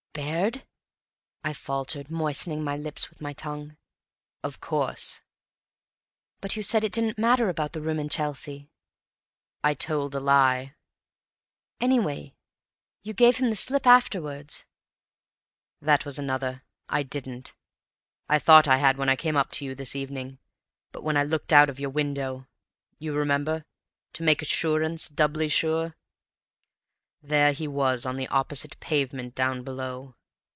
"Baird?" 0.13 0.67
I 1.41 1.53
faltered, 1.53 2.11
moistening 2.11 2.65
my 2.65 2.75
lips 2.75 3.09
with 3.09 3.21
my 3.21 3.31
tongue. 3.31 3.77
"Of 4.43 4.59
course." 4.59 5.21
"But 6.41 6.57
you 6.57 6.63
said 6.63 6.83
it 6.83 6.91
didn't 6.91 7.17
matter 7.17 7.47
about 7.47 7.71
the 7.71 7.79
room 7.79 7.97
in 7.97 8.09
Chelsea?" 8.09 8.69
"I 9.63 9.73
told 9.73 10.13
a 10.13 10.19
lie." 10.19 10.75
"Anyway 11.79 12.35
you 13.03 13.13
gave 13.13 13.37
him 13.37 13.47
the 13.47 13.55
slip 13.55 13.87
afterwards!" 13.87 14.65
"That 15.81 16.03
was 16.03 16.19
another. 16.19 16.63
I 16.89 17.03
didn't. 17.03 17.53
I 18.27 18.37
thought 18.37 18.67
I 18.67 18.77
had 18.77 18.97
when 18.97 19.07
I 19.09 19.15
came 19.15 19.37
up 19.37 19.49
to 19.53 19.65
you 19.65 19.75
this 19.75 19.95
evening; 19.95 20.39
but 20.91 21.03
when 21.05 21.15
I 21.15 21.23
looked 21.23 21.53
out 21.53 21.69
of 21.69 21.79
your 21.79 21.89
window 21.89 22.47
you 22.99 23.13
remember? 23.13 23.63
to 24.11 24.23
make 24.23 24.41
assurance 24.41 25.07
doubly 25.07 25.47
sure 25.47 25.95
there 27.23 27.51
he 27.51 27.67
was 27.67 28.03
on 28.03 28.15
the 28.15 28.27
opposite 28.29 28.79
pavement 28.79 29.35
down 29.35 29.63
below." 29.63 30.15